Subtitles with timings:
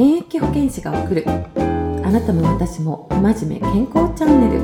[0.00, 1.26] 現役保健師が送る。
[1.28, 4.62] あなたも私も真面目健康チャンネル。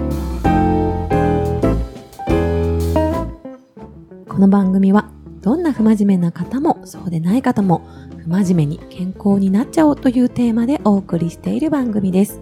[4.27, 5.11] この番組は
[5.43, 7.87] どんな不真面目な方もそうでない方も
[8.25, 12.41] 不真面目に健康になっちゃおうというテーマでお送りしている番組です。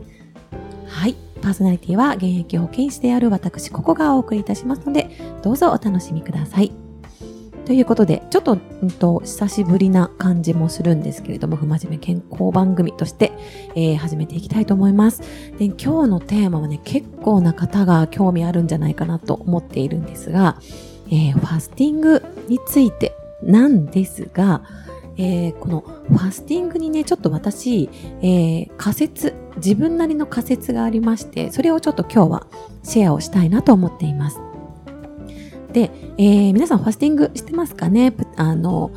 [0.86, 1.16] はい。
[1.42, 5.10] パーソナリティは現役保健師である私ここがお送りいたしますので
[5.42, 6.83] どうぞお楽しみください。
[7.66, 13.32] ということで、ちょっと、うんと、久しぶりな感じもするんですけれども、不真面目健康番組として、
[13.74, 15.22] えー、始めていきたいと思います。
[15.58, 20.58] で、今日のテーマはね、結構な方が興味あるんじゃないかなと思っているんですが、
[21.08, 24.62] えー、ファスティングについてなんですが、
[25.16, 27.88] えー、このファスティングにね、ちょっと私、
[28.20, 32.46] えー、仮説、自分なりの仮説がありまして、それをちょっと今日は
[32.82, 34.43] シェアをしたいなと思っています。
[35.74, 38.14] で、えー、皆さんファスティングしてますかね？
[38.36, 38.92] あの、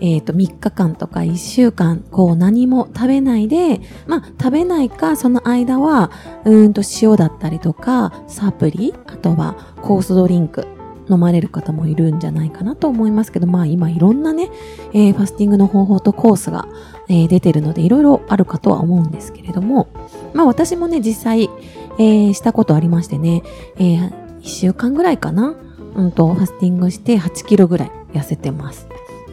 [0.00, 6.10] えっ、ー、と、3日間とか1週間、こう何も食べないで、まあ、食べないか、その間は、
[6.44, 10.66] うんと塩だったりとか、サプリ、あとはコースドリンク、
[11.10, 14.50] 飲まれる方もいるんじゃないかなと思いますけど、まあ今いろんなね、
[14.94, 16.66] えー、ファスティングの方法とコースが、
[17.08, 19.88] えー、出てるのでいろいろあるかとは思うんですけれども、
[20.32, 21.50] まあ私もね、実際、
[21.98, 23.42] えー、したことありましてね、
[23.76, 25.54] えー、1週間ぐらいかな、
[25.94, 28.86] うんと、ファスティングして8キロぐらい痩せてます。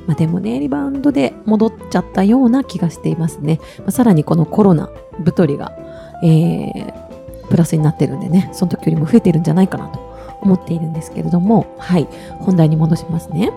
[0.08, 3.60] まあ、でもね、リバウンドで戻っちゃったような気がしていますね。
[3.80, 4.90] まあ、さらにこのコロナ
[5.24, 5.72] 太りが、
[6.24, 10.00] えー、プラスになってるんでね、その時よりも増えてるんじゃないかなと
[10.42, 12.08] 思っているんですけれども、はい、
[12.40, 13.52] 本題に戻しますね。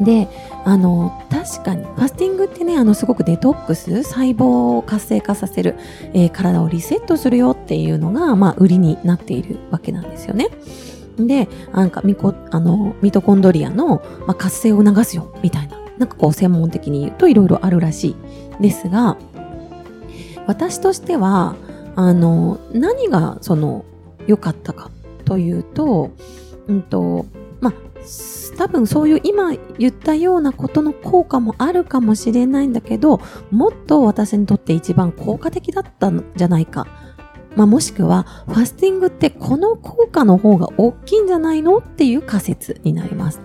[0.00, 0.28] で、
[0.64, 5.76] あの、確かに、ファスティングってね、あの、すごくデトックス、細胞を活性化させる、
[6.12, 10.48] えー、体をリセットするよっていうのが、まあ、売りになっているわけなんですよね。
[11.18, 15.76] で、なんかミコ、あの、ミトコンドリアの、まあ、活性を促すよ、みたいな。
[15.98, 18.16] なんかこう専門的に言うといろいろあるらし
[18.60, 19.16] いですが、
[20.46, 21.56] 私としては、
[21.96, 23.84] あの、何がその
[24.26, 24.90] 良かったか
[25.24, 26.10] というと、
[26.68, 27.26] うんと、
[27.60, 27.72] まあ、
[28.58, 33.20] 多分そういう今言ったようなことの効果もあるかもしれないんだけど、
[33.50, 36.86] もっと私にとって一番効果的だったんじゃないか
[37.56, 43.40] まあ、もしくは、ファスティングってこの効果の方が大きいんじゃないのっていう仮説になります。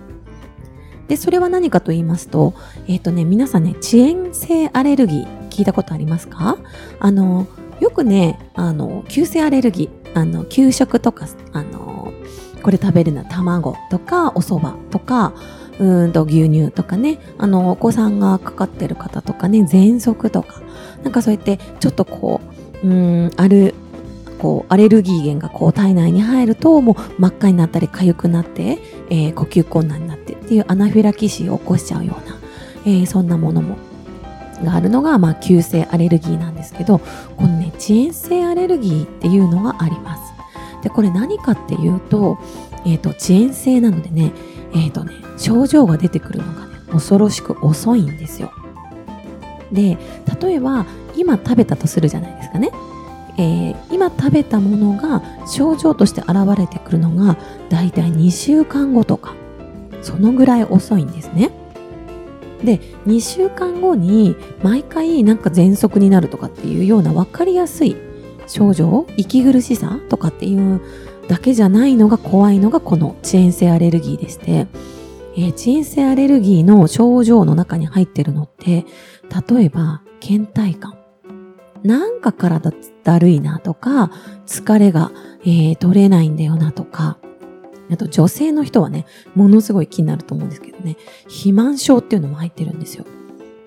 [1.08, 2.54] で、それは何かと言いますと、
[2.86, 6.58] えっ、ー、とね、皆さんね、遅延性アレルギー聞いたことありますか？
[7.00, 7.46] あの、
[7.80, 12.12] よくね、あの、急性アレルギー、あの、給食とか、あの、
[12.62, 15.32] これ食べるのは卵とか、お蕎麦とか、
[15.78, 20.60] うんと牛乳とかね、あの、お子さんがかかってる方とかね、喘息とか、
[21.02, 22.40] なんかそうやって、ちょっとこ
[22.84, 23.74] う、うん、ある、
[24.42, 32.40] こうアレルギー源がこう体内に入るともう真っ赤になったり痒くなって、えー、呼吸困難になってっていうアナフィラキシーを起こしちゃうような、
[32.84, 33.78] えー、そんなものも
[34.64, 40.32] があるのが、まあ、急性アレルギーなんですけどこのね遅延性アレルギーっていうのがあります。
[40.82, 42.38] でこれ何かっていうと,、
[42.84, 44.32] えーと、遅延性なのでね
[44.74, 48.52] え、ー、とね症状が出てくるのがね恐ろしく遅いんですよ。
[49.70, 49.96] で
[50.40, 52.72] 例えば今食べたとするじゃないですかね。
[53.38, 57.36] えー、今食べたものが症状として現れてくるのが
[57.70, 59.34] だいたい2週間後とか。
[60.02, 61.50] そのぐらい遅いんですね。
[62.62, 67.96] で2週間後に毎回なんか喘息になるとかっていうような分かりやすい
[68.46, 70.80] 症状息苦しさとかっていう
[71.26, 74.68] だけじゃないのが怖いのがこの遅延性アレルギーでして、
[75.36, 78.86] えー、遅延性アレルギーの症状の中に入ってるのって
[79.50, 81.01] 例えば倦怠感。
[81.84, 82.72] なんか体
[83.04, 84.10] だるいなとか、
[84.46, 85.12] 疲れが、
[85.42, 87.18] えー、取れないんだよなとか、
[87.90, 93.04] あと女性の人はね、ものすごい気になると思うんですけどね、肥満症っていうのも入ってるんですよ。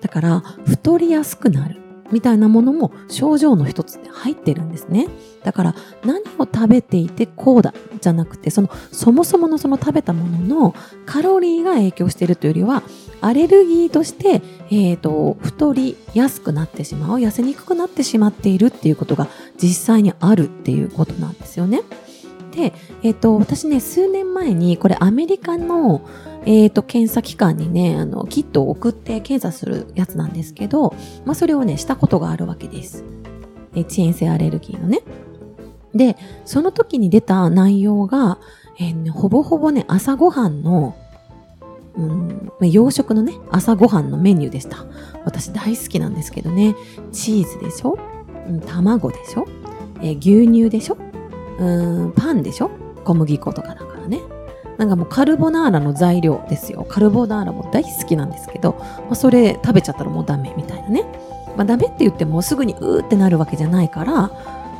[0.00, 1.86] だから、太りやすくなる。
[2.12, 5.08] みたいなものも症状の一つで入ってるんですね。
[5.42, 12.82] だから何を食べていてこうだじゃなくてそのそもそものその食べたもののカロリーが影響しているというよりは
[13.26, 19.28] アレルギーとして、えーと、太りやすくなってしまう痩せにくくなってしまっているっていうことが
[19.60, 21.82] 実際にあるっていうことなんですよね。
[22.52, 22.72] で、
[23.02, 26.02] え、ー、と私ね数年前にこれアメリカの
[26.46, 33.02] えっ、ー、と、検査機関にね、あの、キットを送って検査するやつなんですけど、まあ、それをね、したことがあるわけです。
[33.74, 35.00] え遅延性アレルギーのね。
[35.92, 38.38] で、その時に出た内容が、
[38.78, 40.94] えーね、ほぼほぼね、朝ごはんの、
[41.96, 44.84] うん、洋食のね、朝ごはんのメニューでした。
[45.24, 46.74] 私大好きなんですけどね、
[47.12, 47.98] チーズでしょ、
[48.48, 49.46] うん、卵でしょ、
[50.02, 50.98] えー、牛乳でしょ？
[51.58, 52.70] うん、パンでしょ？
[53.04, 54.20] 小麦粉とかだからね。
[54.76, 56.84] なんかもうカルボナーラの材料ですよ。
[56.86, 61.04] カルボナーラも大好きなんですけど、まあ、それ食べちゃったらもうダメみたいなね。
[61.56, 64.30] まあ、ダメって言ってもすぐにうーってなるわけじゃないから、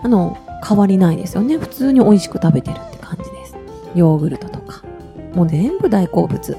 [0.02, 1.56] あの、変わりないですよね。
[1.56, 3.56] 普通に美味しく食べてるって感じです。
[3.94, 4.82] ヨーグルトとか。
[5.32, 6.56] もう全部大好物。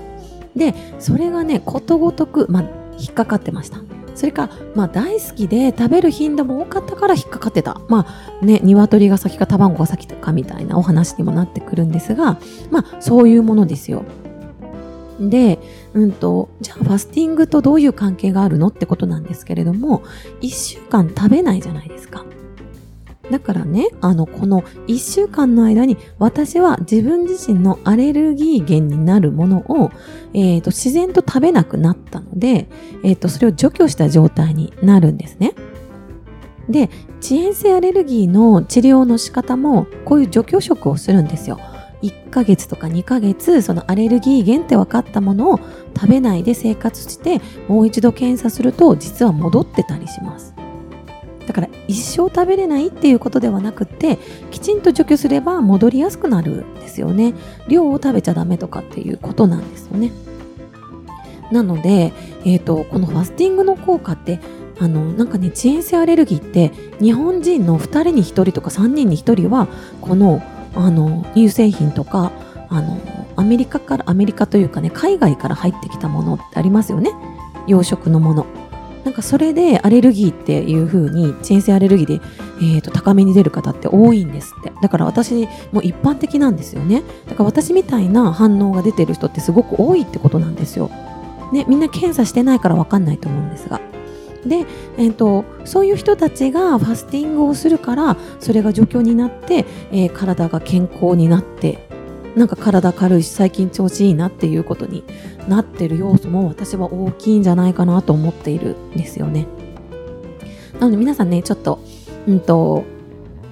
[0.58, 2.64] で、それがね、ことごとく、まあ、
[3.00, 3.80] 引っかかってました。
[4.16, 7.80] それか、まあ大好きで食べる頻度も多かったから引っかかってた。
[7.88, 8.08] ま
[8.42, 12.40] あね、鶏が先か卵が先かみたいなお話にもなってくるんですが、
[12.72, 14.04] まあそういうものですよ。
[15.20, 15.60] で、
[15.94, 20.02] うんと、じゃあファスティングとどういう関係があるのってことなんですけれども、
[20.42, 22.26] 一週間食べないじゃないですか。
[23.32, 29.92] だからね、あの、この一週間の間に私は自分自身のアレルギー源になるものを、
[30.34, 32.70] えっ、ー、と、自然と食べなくなったので、
[33.04, 35.54] えっ、ー、と、それを除去した状態になるんですね。
[36.70, 36.90] で、
[37.22, 41.60] 遅延性アレルギーの治療の仕方も、こういう除去食をするんですよ。
[42.02, 45.60] 1ヶ月とか2ヶ月、そのアレルギー源って分かったものを
[45.96, 50.54] 食べないで生活して、もう一度検査すると、実は戻ってたりします。
[51.48, 54.20] だから一生食べれないっていうことではなくて
[54.52, 57.34] きちんと除去すれば戻りやすくなるんですよね。
[57.70, 60.12] 量を食べちゃダメとかっていうことなんですよね。
[61.52, 62.12] なので、
[62.44, 64.42] えーと、このファスティングの効果って
[64.80, 69.68] あのなんかね遅延性アレルギーって日本人の2人に1人とか3人に1人は
[70.02, 70.44] この
[70.76, 72.32] あの乳製品とか
[72.70, 73.00] あの
[73.38, 77.12] アメリカからアメリカというかね海外から入ってきたものってありますよね。
[77.66, 78.67] 養殖のもの。
[79.08, 82.22] なんかそれでアレルギーっていう風に遅延性アレルギーで、
[82.58, 84.74] えー、と高めに出る方って多いんですって。
[84.82, 87.04] だから私も一般的なんですよね。
[87.26, 90.92] だから私みたいな反応が出てる人ってすごく多いってことなんですよ、
[91.54, 93.80] ね、みんな検査してないから分かんないと思うんですが。
[94.46, 94.66] で、
[94.98, 101.87] えーと、そういう人たちがファスティングをするからそれが状況になって、えー、体が健康になって
[102.38, 105.04] なんか体軽いし最近調子いいなっていうことに
[105.48, 109.48] なってる要素も私は大きいんじゃないかなと思っているんですよね。
[110.80, 111.80] なので皆さんね、ちょっと、
[112.28, 112.86] うんと、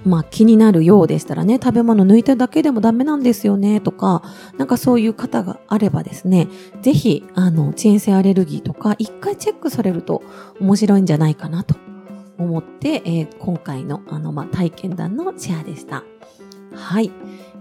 [0.06, 4.22] まあ気になるようでしたらね、食べ物抜いただけでもダメなんですよねとか、
[4.60, 6.48] なんかそういう方があればですね、
[6.84, 10.22] ぜひ、あの、遅延性アレルギーとか、一回チェックされると
[10.60, 11.76] 面白いんじゃないかなと
[12.38, 16.04] 思って、えー、今回の、あの、まあ、体験談のシェアでした。
[16.76, 17.12] はい。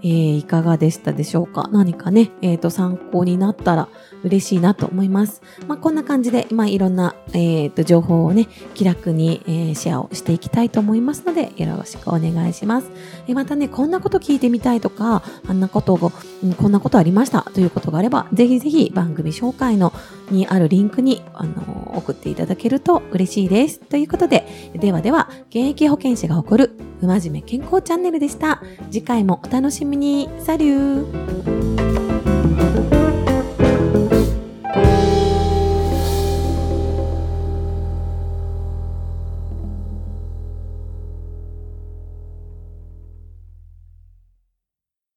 [0.03, 1.71] えー、いかがでしたでしょうか？
[1.73, 3.89] 何かね、えっ、ー、と、参考になったら
[4.23, 5.41] 嬉しいなと思います。
[5.67, 12.91] まあ、こんな感じで、まあ、いろんな、えっ、ー、と、情報をね、気楽に、えー、シェアをしていきたいと思いますので、よろしくお願いします。
[13.27, 16.13] えー、またね、こんなこと聞いてみたいとか、あんなことを、
[16.43, 19.95] うん、こんなことありましたということがあれば、ぜひぜひ番組紹介の
[20.31, 23.81] にあるリンクに、あの送っていただけると嬉しいです。
[23.81, 28.63] ということで、ではでは、現役保健師が送る、不真面目健康チャンネルでした。
[28.91, 30.29] 次回もお楽しみに。
[30.41, 32.04] サリュー